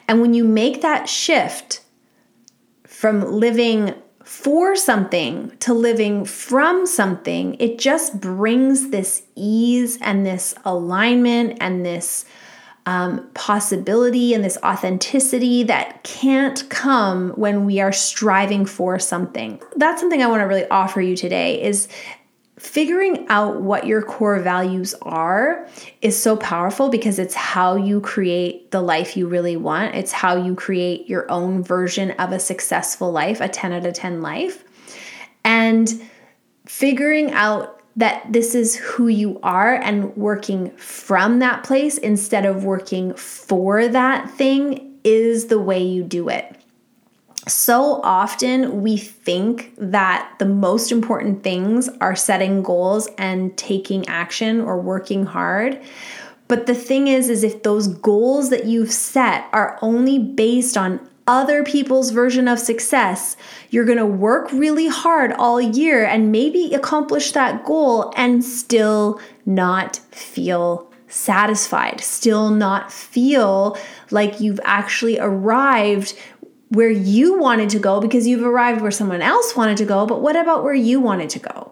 And 0.08 0.22
when 0.22 0.34
you 0.34 0.44
make 0.44 0.82
that 0.82 1.10
shift 1.10 1.82
from 2.84 3.22
living 3.22 3.94
for 4.24 4.76
something 4.76 5.52
to 5.60 5.74
living 5.74 6.26
from 6.26 6.88
something, 6.88 7.56
it 7.60 7.78
just 7.78 8.20
brings 8.20 8.90
this 8.90 9.24
ease 9.36 10.00
and 10.02 10.26
this 10.26 10.56
alignment 10.66 11.58
and 11.62 11.86
this 11.86 12.26
um, 12.86 13.28
possibility 13.34 14.34
and 14.34 14.44
this 14.44 14.58
authenticity 14.64 15.64
that 15.64 16.04
can't 16.04 16.70
come 16.70 17.32
when 17.32 17.66
we 17.66 17.80
are 17.80 17.92
striving 17.92 18.66
for 18.66 19.00
something. 19.00 19.62
That's 19.76 20.00
something 20.00 20.22
I 20.22 20.28
want 20.28 20.42
to 20.42 20.46
really 20.46 20.68
offer 20.70 21.02
you 21.02 21.16
today 21.16 21.62
is 21.62 21.88
figuring 22.60 23.26
out 23.28 23.62
what 23.62 23.86
your 23.86 24.02
core 24.02 24.40
values 24.40 24.96
are 25.02 25.68
is 26.02 26.20
so 26.20 26.38
powerful 26.38 26.90
because 26.90 27.20
it's 27.20 27.36
how 27.36 27.76
you 27.76 28.00
create 28.02 28.72
the 28.72 28.82
life 28.82 29.18
you 29.18 29.28
really 29.28 29.58
want. 29.58 29.94
It's 29.96 30.12
how 30.12 30.36
you 30.36 30.56
create 30.56 31.10
your 31.10 31.30
own 31.30 31.64
version 31.64 32.12
of 32.12 32.32
a 32.32 32.40
successful 32.40 33.12
life, 33.12 33.42
a 33.42 33.50
10 33.50 33.74
out 33.74 33.86
of 33.86 33.94
10 33.94 34.22
life. 34.22 34.64
And 35.44 36.02
figuring 36.66 37.32
out 37.34 37.75
that 37.96 38.32
this 38.32 38.56
is 38.56 38.76
who 38.76 39.08
you 39.08 39.40
are 39.42 39.76
and 39.76 40.16
working 40.18 40.72
from 40.72 41.40
that 41.40 41.64
place 41.64 41.98
instead 41.98 42.46
of 42.46 42.64
working 42.64 43.14
for 43.14 43.88
that 43.88 44.30
thing 44.32 45.00
is 45.04 45.48
the 45.48 45.60
way 45.60 45.82
you 45.82 46.04
do 46.04 46.28
it. 46.28 46.56
So 47.48 48.02
often 48.04 48.82
we 48.82 48.98
think 48.98 49.74
that 49.78 50.34
the 50.40 50.46
most 50.46 50.92
important 50.92 51.44
things 51.44 51.90
are 52.02 52.16
setting 52.16 52.64
goals 52.64 53.08
and 53.18 53.56
taking 53.56 54.08
action 54.08 54.60
or 54.60 54.82
working 54.82 55.26
hard. 55.26 55.80
But 56.48 56.66
the 56.66 56.76
thing 56.76 57.08
is 57.08 57.30
is 57.30 57.44
if 57.44 57.64
those 57.64 57.88
goals 57.88 58.50
that 58.50 58.66
you've 58.66 58.92
set 58.92 59.48
are 59.54 59.78
only 59.82 60.18
based 60.18 60.76
on 60.76 61.08
other 61.28 61.64
people's 61.64 62.12
version 62.12 62.48
of 62.48 62.60
success. 62.60 63.36
You're 63.70 63.86
going 63.86 63.98
to 63.98 64.06
work 64.06 64.52
really 64.52 64.88
hard 64.88 65.32
all 65.34 65.60
year 65.60 66.06
and 66.06 66.32
maybe 66.32 66.74
accomplish 66.74 67.32
that 67.32 67.66
goal 67.66 68.14
and 68.16 68.44
still 68.44 69.20
not 69.46 69.98
feel 70.12 70.92
satisfied, 71.08 72.02
still 72.02 72.50
not 72.50 72.92
feel 72.92 73.78
like 74.12 74.40
you've 74.40 74.60
actually 74.64 75.18
arrived 75.20 76.16
where 76.70 76.90
you 76.90 77.40
wanted 77.40 77.70
to 77.70 77.80
go 77.80 78.02
because 78.02 78.28
you've 78.28 78.44
arrived 78.44 78.82
where 78.82 78.92
someone 78.92 79.22
else 79.22 79.56
wanted 79.56 79.78
to 79.78 79.86
go. 79.86 80.06
But 80.06 80.22
what 80.22 80.36
about 80.36 80.64
where 80.64 80.74
you 80.74 81.00
wanted 81.00 81.30
to 81.32 81.40
go? 81.40 81.72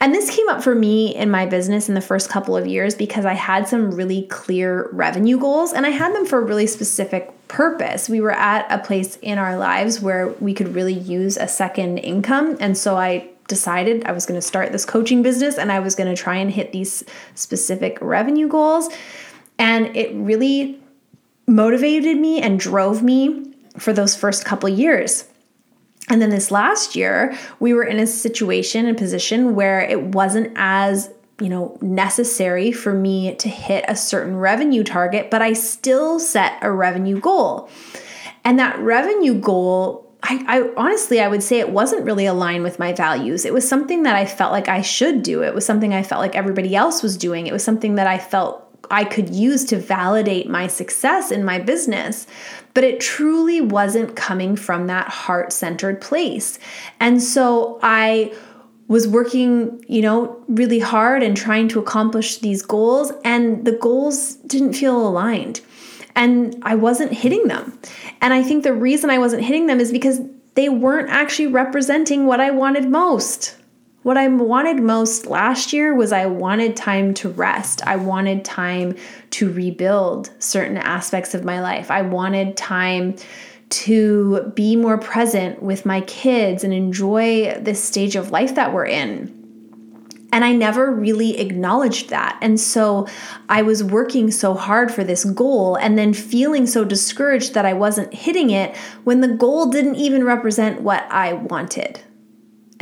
And 0.00 0.12
this 0.12 0.34
came 0.34 0.48
up 0.48 0.64
for 0.64 0.74
me 0.74 1.14
in 1.14 1.30
my 1.30 1.46
business 1.46 1.88
in 1.88 1.94
the 1.94 2.00
first 2.00 2.28
couple 2.28 2.56
of 2.56 2.66
years 2.66 2.94
because 2.94 3.24
I 3.24 3.34
had 3.34 3.68
some 3.68 3.92
really 3.92 4.22
clear 4.22 4.88
revenue 4.92 5.38
goals 5.38 5.72
and 5.72 5.86
I 5.86 5.90
had 5.90 6.12
them 6.12 6.26
for 6.26 6.44
really 6.44 6.66
specific 6.66 7.32
purpose. 7.52 8.08
We 8.08 8.22
were 8.22 8.32
at 8.32 8.66
a 8.72 8.78
place 8.78 9.16
in 9.16 9.36
our 9.36 9.58
lives 9.58 10.00
where 10.00 10.28
we 10.40 10.54
could 10.54 10.74
really 10.74 10.94
use 10.94 11.36
a 11.36 11.46
second 11.46 11.98
income. 11.98 12.56
And 12.60 12.78
so 12.78 12.96
I 12.96 13.28
decided 13.46 14.04
I 14.04 14.12
was 14.12 14.24
going 14.24 14.40
to 14.40 14.46
start 14.46 14.72
this 14.72 14.86
coaching 14.86 15.22
business 15.22 15.58
and 15.58 15.70
I 15.70 15.78
was 15.78 15.94
going 15.94 16.08
to 16.08 16.20
try 16.20 16.36
and 16.36 16.50
hit 16.50 16.72
these 16.72 17.04
specific 17.34 17.98
revenue 18.00 18.48
goals. 18.48 18.88
And 19.58 19.94
it 19.94 20.14
really 20.14 20.80
motivated 21.46 22.16
me 22.16 22.40
and 22.40 22.58
drove 22.58 23.02
me 23.02 23.52
for 23.76 23.92
those 23.92 24.16
first 24.16 24.46
couple 24.46 24.70
years. 24.70 25.28
And 26.08 26.22
then 26.22 26.30
this 26.30 26.50
last 26.50 26.96
year, 26.96 27.36
we 27.60 27.74
were 27.74 27.84
in 27.84 27.98
a 27.98 28.06
situation 28.06 28.86
and 28.86 28.96
position 28.96 29.54
where 29.54 29.82
it 29.82 30.00
wasn't 30.00 30.52
as 30.56 31.10
you 31.42 31.48
know 31.48 31.76
necessary 31.80 32.70
for 32.70 32.94
me 32.94 33.34
to 33.34 33.48
hit 33.48 33.84
a 33.88 33.96
certain 33.96 34.36
revenue 34.36 34.84
target 34.84 35.30
but 35.30 35.42
i 35.42 35.52
still 35.52 36.18
set 36.18 36.58
a 36.62 36.70
revenue 36.70 37.18
goal. 37.18 37.68
And 38.44 38.58
that 38.58 38.78
revenue 38.78 39.34
goal 39.34 40.08
I, 40.22 40.44
I, 40.46 40.70
honestly 40.76 41.20
i 41.20 41.28
would 41.28 41.42
say 41.42 41.58
it 41.58 41.70
wasn't 41.70 42.04
really 42.04 42.26
aligned 42.26 42.62
with 42.62 42.78
my 42.78 42.92
values. 42.92 43.44
It 43.44 43.52
was 43.52 43.68
something 43.68 44.04
that 44.04 44.14
i 44.14 44.24
felt 44.24 44.52
like 44.52 44.68
i 44.68 44.82
should 44.82 45.22
do. 45.22 45.42
It 45.42 45.54
was 45.54 45.66
something 45.66 45.92
i 45.92 46.02
felt 46.02 46.20
like 46.20 46.36
everybody 46.36 46.76
else 46.76 47.02
was 47.02 47.16
doing. 47.16 47.46
It 47.46 47.52
was 47.52 47.64
something 47.64 47.96
that 47.96 48.06
i 48.06 48.18
felt 48.18 48.68
i 48.90 49.04
could 49.04 49.34
use 49.34 49.64
to 49.64 49.78
validate 49.78 50.48
my 50.48 50.66
success 50.66 51.30
in 51.30 51.44
my 51.44 51.58
business. 51.58 52.26
But 52.74 52.84
it 52.84 53.00
truly 53.00 53.60
wasn't 53.60 54.16
coming 54.16 54.56
from 54.56 54.86
that 54.86 55.08
heart 55.08 55.52
centered 55.52 56.00
place. 56.00 56.58
And 57.00 57.22
so 57.22 57.78
I 57.82 58.32
was 58.92 59.08
working, 59.08 59.82
you 59.88 60.02
know, 60.02 60.38
really 60.48 60.78
hard 60.78 61.22
and 61.22 61.34
trying 61.34 61.66
to 61.66 61.80
accomplish 61.80 62.36
these 62.38 62.60
goals, 62.60 63.10
and 63.24 63.64
the 63.64 63.72
goals 63.72 64.34
didn't 64.46 64.74
feel 64.74 65.08
aligned. 65.08 65.62
And 66.14 66.62
I 66.62 66.74
wasn't 66.74 67.10
hitting 67.10 67.48
them. 67.48 67.78
And 68.20 68.34
I 68.34 68.42
think 68.42 68.64
the 68.64 68.74
reason 68.74 69.08
I 69.08 69.16
wasn't 69.16 69.44
hitting 69.44 69.66
them 69.66 69.80
is 69.80 69.90
because 69.90 70.20
they 70.56 70.68
weren't 70.68 71.08
actually 71.08 71.46
representing 71.46 72.26
what 72.26 72.38
I 72.38 72.50
wanted 72.50 72.90
most. 72.90 73.56
What 74.02 74.18
I 74.18 74.28
wanted 74.28 74.82
most 74.82 75.26
last 75.26 75.72
year 75.72 75.94
was 75.94 76.12
I 76.12 76.26
wanted 76.26 76.76
time 76.76 77.14
to 77.14 77.30
rest. 77.30 77.80
I 77.86 77.96
wanted 77.96 78.44
time 78.44 78.96
to 79.30 79.50
rebuild 79.50 80.30
certain 80.38 80.76
aspects 80.76 81.34
of 81.34 81.44
my 81.44 81.62
life. 81.62 81.90
I 81.90 82.02
wanted 82.02 82.58
time 82.58 83.16
to 83.72 84.52
be 84.54 84.76
more 84.76 84.98
present 84.98 85.62
with 85.62 85.86
my 85.86 86.02
kids 86.02 86.62
and 86.62 86.74
enjoy 86.74 87.58
this 87.60 87.82
stage 87.82 88.16
of 88.16 88.30
life 88.30 88.54
that 88.54 88.72
we're 88.72 88.86
in. 88.86 89.38
And 90.32 90.44
I 90.44 90.52
never 90.52 90.90
really 90.90 91.38
acknowledged 91.38 92.08
that. 92.08 92.38
And 92.40 92.58
so 92.58 93.06
I 93.50 93.62
was 93.62 93.84
working 93.84 94.30
so 94.30 94.54
hard 94.54 94.90
for 94.90 95.04
this 95.04 95.24
goal 95.24 95.76
and 95.76 95.98
then 95.98 96.14
feeling 96.14 96.66
so 96.66 96.84
discouraged 96.84 97.52
that 97.54 97.66
I 97.66 97.74
wasn't 97.74 98.14
hitting 98.14 98.50
it 98.50 98.74
when 99.04 99.20
the 99.20 99.28
goal 99.28 99.66
didn't 99.66 99.96
even 99.96 100.24
represent 100.24 100.80
what 100.80 101.04
I 101.10 101.34
wanted. 101.34 102.00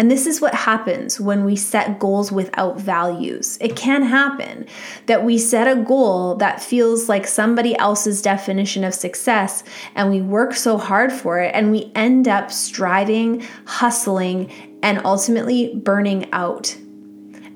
And 0.00 0.10
this 0.10 0.26
is 0.26 0.40
what 0.40 0.54
happens 0.54 1.20
when 1.20 1.44
we 1.44 1.56
set 1.56 1.98
goals 1.98 2.32
without 2.32 2.80
values. 2.80 3.58
It 3.60 3.76
can 3.76 4.02
happen 4.02 4.64
that 5.04 5.26
we 5.26 5.36
set 5.36 5.68
a 5.68 5.78
goal 5.78 6.36
that 6.36 6.62
feels 6.62 7.06
like 7.10 7.26
somebody 7.26 7.76
else's 7.76 8.22
definition 8.22 8.82
of 8.82 8.94
success 8.94 9.62
and 9.94 10.08
we 10.08 10.22
work 10.22 10.54
so 10.54 10.78
hard 10.78 11.12
for 11.12 11.38
it 11.38 11.54
and 11.54 11.70
we 11.70 11.92
end 11.94 12.28
up 12.28 12.50
striving, 12.50 13.46
hustling, 13.66 14.50
and 14.82 15.04
ultimately 15.04 15.74
burning 15.74 16.32
out. 16.32 16.74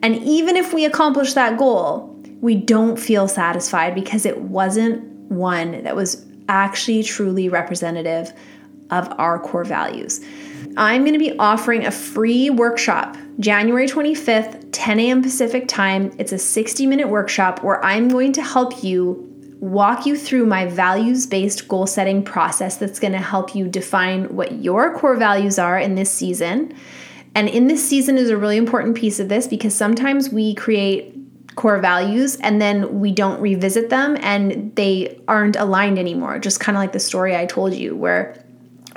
And 0.02 0.14
even 0.16 0.54
if 0.54 0.74
we 0.74 0.84
accomplish 0.84 1.32
that 1.32 1.56
goal, 1.56 2.14
we 2.42 2.56
don't 2.56 2.98
feel 2.98 3.26
satisfied 3.26 3.94
because 3.94 4.26
it 4.26 4.38
wasn't 4.42 5.02
one 5.32 5.82
that 5.84 5.96
was 5.96 6.26
actually 6.50 7.04
truly 7.04 7.48
representative 7.48 8.34
of 8.90 9.10
our 9.18 9.38
core 9.38 9.64
values. 9.64 10.20
I'm 10.76 11.02
going 11.02 11.12
to 11.12 11.18
be 11.18 11.38
offering 11.38 11.86
a 11.86 11.90
free 11.90 12.50
workshop 12.50 13.16
January 13.38 13.86
25th, 13.86 14.68
10 14.72 15.00
a.m. 15.00 15.22
Pacific 15.22 15.68
time. 15.68 16.12
It's 16.18 16.32
a 16.32 16.38
60 16.38 16.86
minute 16.86 17.08
workshop 17.08 17.62
where 17.62 17.84
I'm 17.84 18.08
going 18.08 18.32
to 18.32 18.42
help 18.42 18.82
you 18.82 19.30
walk 19.60 20.04
you 20.04 20.16
through 20.16 20.46
my 20.46 20.66
values 20.66 21.26
based 21.26 21.68
goal 21.68 21.86
setting 21.86 22.24
process 22.24 22.76
that's 22.76 22.98
going 22.98 23.12
to 23.12 23.18
help 23.18 23.54
you 23.54 23.68
define 23.68 24.24
what 24.34 24.52
your 24.62 24.96
core 24.98 25.16
values 25.16 25.58
are 25.58 25.78
in 25.78 25.94
this 25.94 26.10
season. 26.10 26.74
And 27.36 27.48
in 27.48 27.68
this 27.68 27.88
season 27.88 28.18
is 28.18 28.30
a 28.30 28.36
really 28.36 28.56
important 28.56 28.96
piece 28.96 29.20
of 29.20 29.28
this 29.28 29.46
because 29.46 29.74
sometimes 29.74 30.30
we 30.30 30.54
create 30.54 31.14
core 31.54 31.78
values 31.78 32.36
and 32.36 32.60
then 32.60 33.00
we 33.00 33.12
don't 33.12 33.40
revisit 33.40 33.90
them 33.90 34.16
and 34.20 34.74
they 34.74 35.20
aren't 35.28 35.56
aligned 35.56 35.98
anymore. 35.98 36.38
Just 36.40 36.58
kind 36.58 36.76
of 36.76 36.82
like 36.82 36.92
the 36.92 37.00
story 37.00 37.36
I 37.36 37.46
told 37.46 37.74
you 37.74 37.96
where 37.96 38.43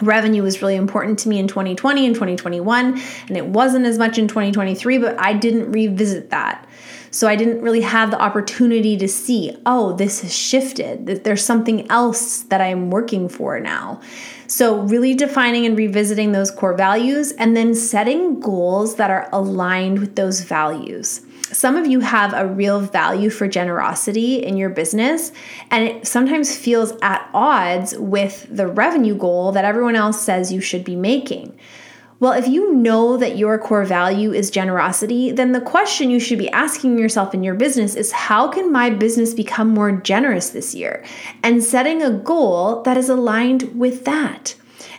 revenue 0.01 0.43
was 0.43 0.61
really 0.61 0.75
important 0.75 1.17
to 1.19 1.29
me 1.29 1.39
in 1.39 1.47
2020 1.47 2.05
and 2.05 2.15
2021 2.15 3.01
and 3.27 3.37
it 3.37 3.45
wasn't 3.47 3.85
as 3.85 3.97
much 3.97 4.17
in 4.17 4.27
2023 4.27 4.97
but 4.97 5.19
i 5.19 5.33
didn't 5.33 5.71
revisit 5.71 6.29
that 6.29 6.67
So 7.11 7.27
I 7.27 7.35
didn't 7.35 7.61
really 7.61 7.81
have 7.81 8.11
the 8.11 8.21
opportunity 8.21 8.97
to 8.97 9.07
see, 9.07 9.55
oh, 9.65 9.93
this 9.93 10.21
has 10.21 10.35
shifted, 10.35 11.05
that 11.07 11.23
there's 11.23 11.43
something 11.43 11.89
else 11.89 12.43
that 12.43 12.61
I'm 12.61 12.91
working 12.91 13.29
for 13.29 13.59
now. 13.59 14.01
So, 14.47 14.81
really 14.81 15.13
defining 15.13 15.65
and 15.65 15.77
revisiting 15.77 16.31
those 16.31 16.51
core 16.51 16.75
values 16.75 17.31
and 17.33 17.55
then 17.55 17.75
setting 17.75 18.39
goals 18.39 18.95
that 18.95 19.09
are 19.09 19.29
aligned 19.31 19.99
with 19.99 20.15
those 20.15 20.41
values. 20.41 21.21
Some 21.53 21.77
of 21.77 21.87
you 21.87 22.01
have 22.01 22.33
a 22.33 22.45
real 22.45 22.81
value 22.81 23.29
for 23.29 23.47
generosity 23.47 24.43
in 24.43 24.57
your 24.57 24.69
business, 24.69 25.31
and 25.71 25.83
it 25.83 26.05
sometimes 26.05 26.57
feels 26.57 26.93
at 27.01 27.29
odds 27.33 27.97
with 27.97 28.47
the 28.49 28.67
revenue 28.67 29.15
goal 29.15 29.53
that 29.53 29.65
everyone 29.65 29.95
else 29.95 30.21
says 30.21 30.51
you 30.51 30.59
should 30.59 30.83
be 30.83 30.95
making. 30.95 31.57
Well, 32.19 32.33
if 32.33 32.47
you 32.47 32.73
know 32.73 33.15
that 33.17 33.37
your 33.37 33.57
core 33.59 33.85
value 33.85 34.33
is 34.33 34.49
generosity, 34.49 35.31
then 35.31 35.51
the 35.51 35.61
question 35.61 36.09
you 36.09 36.19
should 36.19 36.39
be 36.39 36.49
asking 36.49 36.97
yourself 36.97 37.33
in 37.33 37.43
your 37.43 37.53
business 37.53 37.95
is 37.95 38.11
how 38.11 38.47
can 38.47 38.71
my 38.71 38.89
business 38.89 39.33
become 39.35 39.69
more 39.69 39.91
generous 39.91 40.49
this 40.49 40.73
year? 40.73 41.05
And 41.43 41.63
setting 41.63 42.01
a 42.01 42.09
goal 42.09 42.81
that 42.83 42.97
is 42.97 43.07
aligned 43.07 43.79
with 43.79 44.03
that. 44.05 44.55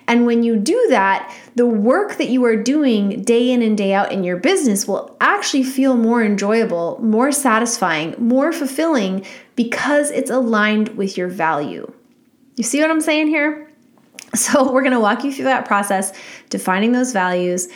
And 0.08 0.24
when 0.24 0.42
you 0.42 0.56
do 0.56 0.86
that, 0.88 1.32
the 1.54 1.66
work 1.66 2.16
that 2.16 2.30
you 2.30 2.42
are 2.46 2.56
doing 2.56 3.22
day 3.22 3.50
in 3.50 3.60
and 3.60 3.76
day 3.76 3.92
out 3.92 4.10
in 4.10 4.24
your 4.24 4.38
business 4.38 4.88
will 4.88 5.14
actually 5.20 5.62
feel 5.62 5.96
more 5.96 6.24
enjoyable, 6.24 6.98
more 7.02 7.30
satisfying, 7.30 8.14
more 8.18 8.50
fulfilling 8.50 9.24
because 9.54 10.10
it's 10.10 10.30
aligned 10.30 10.96
with 10.96 11.18
your 11.18 11.28
value. 11.28 11.92
You 12.56 12.64
see 12.64 12.80
what 12.80 12.90
I'm 12.90 13.02
saying 13.02 13.28
here? 13.28 13.66
So, 14.34 14.70
we're 14.70 14.82
to 14.90 15.00
walk 15.00 15.24
you 15.24 15.32
through 15.32 15.46
that 15.46 15.64
process, 15.64 16.12
defining 16.50 16.92
those 16.92 17.12
values, 17.12 17.66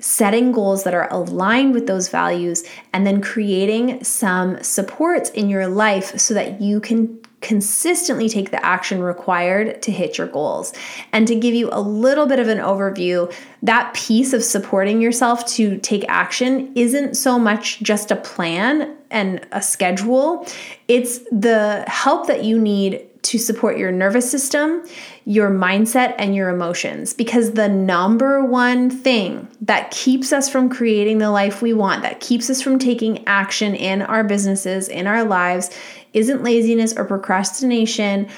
setting 0.00 0.50
goals 0.50 0.82
that 0.82 0.92
are 0.92 1.06
aligned 1.12 1.72
with 1.72 1.86
those 1.86 2.08
values, 2.08 2.64
and 2.92 3.06
then 3.06 3.22
creating 3.22 4.02
some 4.02 4.60
supports 4.60 5.30
in 5.30 5.48
your 5.48 5.68
life 5.68 6.18
so 6.18 6.34
that 6.34 6.60
you 6.60 6.80
can 6.80 7.19
consistently 7.40 8.28
take 8.28 8.50
the 8.50 8.64
action 8.64 9.02
required 9.02 9.80
to 9.82 9.90
hit 9.90 10.18
your 10.18 10.26
goals. 10.26 10.72
And 11.12 11.26
to 11.26 11.34
give 11.34 11.54
you 11.54 11.68
a 11.72 11.80
little 11.80 12.26
bit 12.26 12.38
of 12.38 12.48
an 12.48 12.58
overview, 12.58 13.32
that 13.62 13.94
piece 13.94 14.32
of 14.32 14.44
supporting 14.44 15.00
yourself 15.00 15.46
to 15.54 15.78
take 15.78 16.04
action 16.08 16.72
isn't 16.74 17.14
so 17.14 17.38
much 17.38 17.80
just 17.82 18.10
a 18.10 18.16
plan 18.16 18.96
and 19.10 19.46
a 19.52 19.62
schedule, 19.62 20.46
it's 20.88 21.18
the 21.30 21.84
help 21.86 22.26
that 22.26 22.44
you 22.44 22.58
need 22.58 23.06
to 23.22 23.38
support 23.38 23.76
your 23.76 23.92
nervous 23.92 24.30
system, 24.30 24.84
your 25.24 25.50
mindset, 25.50 26.14
and 26.18 26.34
your 26.34 26.48
emotions. 26.48 27.12
Because 27.12 27.52
the 27.52 27.68
number 27.68 28.44
one 28.44 28.90
thing 28.90 29.48
that 29.60 29.90
keeps 29.90 30.32
us 30.32 30.48
from 30.48 30.68
creating 30.68 31.18
the 31.18 31.30
life 31.30 31.62
we 31.62 31.74
want, 31.74 32.02
that 32.02 32.20
keeps 32.20 32.48
us 32.48 32.62
from 32.62 32.78
taking 32.78 33.26
action 33.26 33.74
in 33.74 34.02
our 34.02 34.24
businesses, 34.24 34.88
in 34.88 35.06
our 35.06 35.24
lives, 35.24 35.70
isn't 36.12 36.42
laziness 36.42 36.96
or 36.96 37.04
procrastination. 37.04 38.28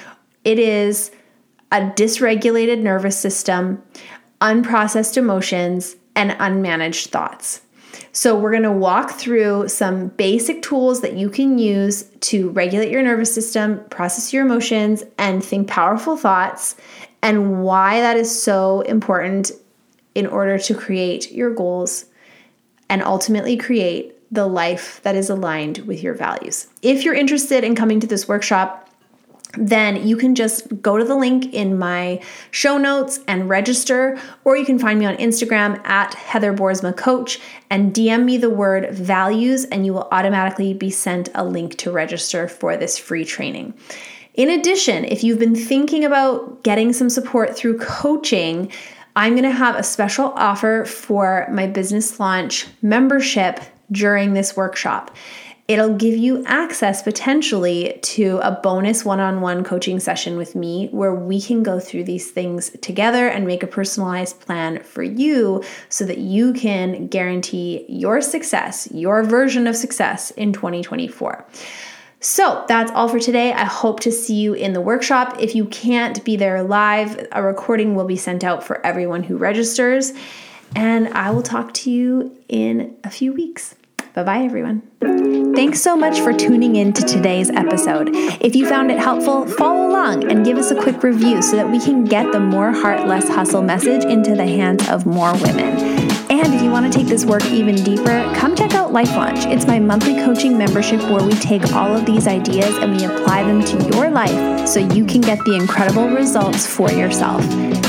It 0.45 0.59
is 0.59 1.11
a 1.71 1.81
dysregulated 1.81 2.81
nervous 2.81 3.19
system, 3.19 3.83
unprocessed 4.41 5.17
emotions, 5.17 5.97
and 6.15 6.33
unmanaged 6.33 7.09
thoughts. 7.09 7.63
So, 8.13 8.39
we're 8.39 8.53
gonna 8.53 8.73
walk 8.73 9.13
through 9.13 9.69
some 9.69 10.09
basic 10.09 10.63
tools 10.63 11.01
that 11.01 11.15
you 11.15 11.29
can 11.29 11.59
use 11.59 12.05
to 12.21 12.51
regulate 12.51 12.91
your 12.91 13.03
nervous 13.03 13.35
system, 13.35 13.81
process 13.91 14.33
your 14.33 14.45
emotions, 14.45 15.05
and 15.19 15.45
think 15.45 15.69
powerful 15.69 16.17
thoughts, 16.17 16.77
and 17.23 17.63
why 17.63 18.01
that 18.01 18.17
is 18.17 18.43
so 18.43 18.81
important 18.83 19.53
in 20.15 20.27
order 20.27 20.59
to 20.59 20.75
create 20.75 21.33
your 21.33 21.55
goals 21.55 22.07
and 22.89 23.03
ultimately 23.03 23.57
create 23.57 24.15
the 24.33 24.47
life 24.47 25.01
that 25.03 25.15
is 25.15 25.29
aligned 25.29 25.79
with 25.79 26.03
your 26.03 26.15
values. 26.15 26.67
If 26.81 27.05
you're 27.05 27.15
interested 27.15 27.65
in 27.65 27.75
coming 27.75 28.01
to 28.01 28.07
this 28.07 28.27
workshop, 28.27 28.82
then 29.59 30.07
you 30.07 30.17
can 30.17 30.35
just 30.35 30.81
go 30.81 30.97
to 30.97 31.05
the 31.05 31.15
link 31.15 31.53
in 31.53 31.79
my 31.79 32.21
show 32.51 32.79
notes 32.79 33.21
and 33.29 33.49
register, 33.49 34.19
or 34.45 34.57
you 34.57 34.65
can 34.65 34.79
find 34.79 34.99
me 34.99 35.07
on 35.07 35.17
Instagram 35.17 35.85
at 35.87 36.15
Heather 36.15 36.55
Boersma 36.55 36.97
Coach 36.97 37.39
and 37.71 37.95
DM 37.95 38.25
me 38.25 38.39
the 38.39 38.51
word 38.51 38.95
values, 38.95 39.65
and 39.67 39.85
you 39.85 39.93
will 39.93 40.09
automatically 40.11 40.73
be 40.73 40.91
sent 40.91 41.29
a 41.35 41.45
link 41.45 41.77
to 41.79 41.91
register 41.91 42.49
for 42.49 42.77
this 42.77 42.97
free 42.99 43.25
training. 43.25 43.75
In 44.35 44.49
addition, 44.49 45.05
if 45.05 45.23
you've 45.23 45.39
been 45.39 45.55
thinking 45.55 46.05
about 46.05 46.63
getting 46.63 46.95
some 46.95 47.11
support 47.11 47.55
through 47.55 47.79
coaching, 47.79 48.73
I'm 49.15 49.35
going 49.35 49.43
to 49.43 49.51
have 49.51 49.77
a 49.77 49.83
special 49.83 50.33
offer 50.37 50.87
for 50.87 51.47
my 51.51 51.67
business 51.67 52.19
launch 52.19 52.67
membership 52.81 53.61
during 53.91 54.33
this 54.33 54.57
workshop. 54.57 55.15
It'll 55.69 55.95
give 55.95 56.17
you 56.17 56.45
access 56.45 57.03
potentially 57.03 57.99
to 58.03 58.41
a 58.43 58.51
bonus 58.51 59.05
one 59.05 59.21
on 59.21 59.41
one 59.41 59.63
coaching 59.63 60.01
session 60.01 60.37
with 60.37 60.57
me 60.57 60.89
where 60.89 61.15
we 61.15 61.41
can 61.41 61.63
go 61.63 61.79
through 61.79 62.05
these 62.05 62.31
things 62.33 62.71
together 62.81 63.29
and 63.29 63.47
make 63.47 63.63
a 63.63 63.69
personalized 63.69 64.41
plan 64.41 64.83
for 64.83 65.05
you 65.05 65.63
so 65.89 66.05
that 66.05 66.19
you 66.19 66.53
can 66.53 67.07
guarantee 67.07 67.87
your 67.89 68.21
success, 68.21 68.89
your 68.93 69.23
version 69.23 69.69
of 69.69 69.77
success 69.77 70.33
in 70.33 70.53
2024. 70.53 71.47
So 72.19 72.65
that's 72.67 72.91
all 72.93 73.09
for 73.09 73.21
today. 73.21 73.53
I 73.53 73.65
hope 73.65 74.01
to 74.01 74.13
see 74.13 74.35
you 74.35 74.55
in 74.55 74.73
the 74.73 74.81
workshop. 74.81 75.37
If 75.41 75.55
you 75.55 75.67
can't 75.67 76.25
be 76.25 76.37
there 76.37 76.63
live, 76.63 77.29
a 77.33 77.43
recording 77.43 77.95
will 77.95 78.05
be 78.05 78.17
sent 78.17 78.43
out 78.43 78.65
for 78.65 78.85
everyone 78.85 79.23
who 79.23 79.37
registers. 79.37 80.13
And 80.75 81.09
I 81.09 81.31
will 81.31 81.43
talk 81.43 81.73
to 81.75 81.91
you 81.91 82.37
in 82.49 82.97
a 83.05 83.11
few 83.11 83.33
weeks. 83.33 83.75
Bye 84.15 84.25
bye, 84.25 84.43
everyone. 84.45 84.83
Thanks 85.55 85.81
so 85.81 85.97
much 85.97 86.21
for 86.21 86.33
tuning 86.33 86.77
in 86.77 86.93
to 86.93 87.03
today's 87.03 87.49
episode. 87.51 88.11
If 88.13 88.55
you 88.55 88.67
found 88.67 88.91
it 88.91 88.99
helpful, 88.99 89.47
follow 89.47 89.89
along 89.89 90.31
and 90.31 90.45
give 90.45 90.59
us 90.59 90.71
a 90.71 90.81
quick 90.81 91.03
review 91.03 91.41
so 91.41 91.57
that 91.57 91.71
we 91.71 91.79
can 91.79 92.05
get 92.05 92.31
the 92.33 92.41
more 92.41 92.73
heart, 92.73 93.07
less 93.07 93.29
hustle 93.29 93.63
message 93.63 94.05
into 94.05 94.35
the 94.35 94.47
hands 94.47 94.89
of 94.89 95.07
more 95.07 95.33
women. 95.35 96.11
And 96.31 96.55
if 96.55 96.63
you 96.63 96.71
want 96.71 96.91
to 96.91 96.99
take 96.99 97.07
this 97.07 97.25
work 97.25 97.45
even 97.47 97.75
deeper, 97.77 98.31
come 98.35 98.57
check 98.57 98.75
out 98.75 98.93
Life 98.93 99.15
Launch. 99.15 99.47
It's 99.47 99.67
my 99.67 99.79
monthly 99.79 100.15
coaching 100.17 100.59
membership 100.59 101.01
where 101.03 101.23
we 101.23 101.33
take 101.33 101.73
all 101.73 101.95
of 101.95 102.05
these 102.05 102.27
ideas 102.27 102.77
and 102.79 102.97
we 102.97 103.05
apply 103.05 103.45
them 103.45 103.63
to 103.63 103.97
your 103.97 104.11
life 104.11 104.67
so 104.67 104.81
you 104.81 105.05
can 105.05 105.21
get 105.21 105.39
the 105.45 105.55
incredible 105.55 106.09
results 106.09 106.67
for 106.67 106.91
yourself. 106.91 107.43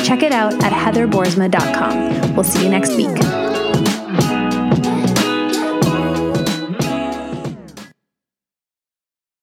Check 0.04 0.24
it 0.24 0.32
out 0.32 0.54
at 0.64 0.72
heatherboersma.com. 0.72 2.36
We'll 2.36 2.44
see 2.44 2.64
you 2.64 2.70
next 2.70 2.96
week. 2.96 3.43